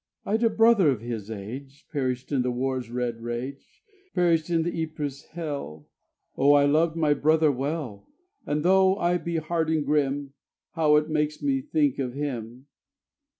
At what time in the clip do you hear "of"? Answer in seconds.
0.89-1.01, 11.99-12.13